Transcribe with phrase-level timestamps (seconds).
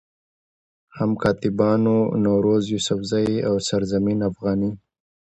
[0.97, 4.71] هم کاتبانو نوروز يوسفزئ، او سرزمين افغاني